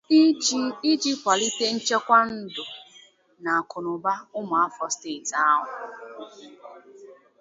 iji 0.91 1.11
kwalite 1.21 1.65
nchekwa 1.75 2.19
ndụ 2.37 2.65
na 3.43 3.49
akụnụba 3.59 4.13
ụmụafọ 4.37 4.85
steeti 4.95 5.33
ahụ 5.51 5.67